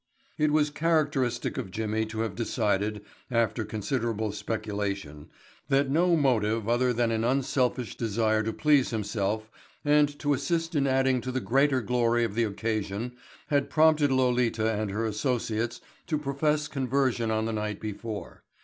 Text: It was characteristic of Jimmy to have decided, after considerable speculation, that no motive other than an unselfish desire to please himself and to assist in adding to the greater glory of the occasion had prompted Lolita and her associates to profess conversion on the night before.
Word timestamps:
It 0.39 0.49
was 0.49 0.71
characteristic 0.71 1.59
of 1.59 1.69
Jimmy 1.69 2.07
to 2.07 2.21
have 2.21 2.33
decided, 2.33 3.03
after 3.29 3.63
considerable 3.63 4.31
speculation, 4.31 5.29
that 5.69 5.91
no 5.91 6.15
motive 6.15 6.67
other 6.67 6.91
than 6.91 7.11
an 7.11 7.23
unselfish 7.23 7.95
desire 7.97 8.41
to 8.41 8.51
please 8.51 8.89
himself 8.89 9.51
and 9.85 10.17
to 10.17 10.33
assist 10.33 10.73
in 10.73 10.87
adding 10.87 11.21
to 11.21 11.31
the 11.31 11.39
greater 11.39 11.81
glory 11.81 12.23
of 12.23 12.33
the 12.33 12.45
occasion 12.45 13.15
had 13.49 13.69
prompted 13.69 14.11
Lolita 14.11 14.73
and 14.73 14.89
her 14.89 15.05
associates 15.05 15.81
to 16.07 16.17
profess 16.17 16.67
conversion 16.67 17.29
on 17.29 17.45
the 17.45 17.53
night 17.53 17.79
before. 17.79 18.43